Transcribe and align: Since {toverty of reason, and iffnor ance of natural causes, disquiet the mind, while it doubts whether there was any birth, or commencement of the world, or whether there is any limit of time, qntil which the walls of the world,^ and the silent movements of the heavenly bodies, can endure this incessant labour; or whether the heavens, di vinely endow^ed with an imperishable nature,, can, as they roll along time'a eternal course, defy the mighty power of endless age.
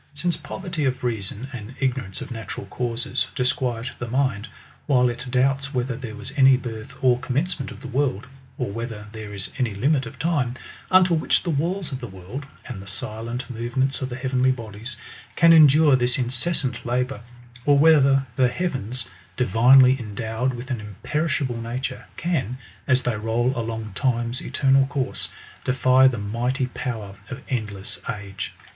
Since 0.15 0.37
{toverty 0.37 0.87
of 0.87 1.03
reason, 1.03 1.47
and 1.53 1.77
iffnor 1.77 2.05
ance 2.05 2.21
of 2.21 2.31
natural 2.31 2.65
causes, 2.65 3.27
disquiet 3.35 3.91
the 3.99 4.07
mind, 4.07 4.47
while 4.87 5.09
it 5.09 5.27
doubts 5.29 5.75
whether 5.75 5.95
there 5.95 6.15
was 6.15 6.33
any 6.35 6.57
birth, 6.57 6.95
or 7.03 7.19
commencement 7.19 7.69
of 7.69 7.81
the 7.81 7.87
world, 7.87 8.25
or 8.57 8.71
whether 8.71 9.05
there 9.11 9.31
is 9.31 9.51
any 9.59 9.75
limit 9.75 10.07
of 10.07 10.17
time, 10.17 10.55
qntil 10.91 11.19
which 11.19 11.43
the 11.43 11.51
walls 11.51 11.91
of 11.91 11.99
the 11.99 12.07
world,^ 12.07 12.45
and 12.67 12.81
the 12.81 12.87
silent 12.87 13.47
movements 13.47 14.01
of 14.01 14.09
the 14.09 14.15
heavenly 14.15 14.51
bodies, 14.51 14.97
can 15.35 15.53
endure 15.53 15.95
this 15.95 16.17
incessant 16.17 16.83
labour; 16.83 17.21
or 17.63 17.77
whether 17.77 18.25
the 18.37 18.47
heavens, 18.47 19.05
di 19.37 19.45
vinely 19.45 19.95
endow^ed 19.99 20.55
with 20.55 20.71
an 20.71 20.81
imperishable 20.81 21.61
nature,, 21.61 22.05
can, 22.17 22.57
as 22.87 23.03
they 23.03 23.15
roll 23.15 23.53
along 23.55 23.91
time'a 23.93 24.43
eternal 24.43 24.87
course, 24.87 25.29
defy 25.63 26.07
the 26.07 26.17
mighty 26.17 26.65
power 26.73 27.17
of 27.29 27.43
endless 27.49 27.99
age. 28.09 28.51